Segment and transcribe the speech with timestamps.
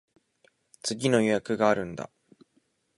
[0.81, 2.09] 次の予約があるんだ。